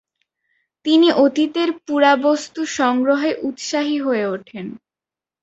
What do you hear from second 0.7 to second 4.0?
তিনি অতীতের পুরাবস্তু সংগ্রহে উৎসাহী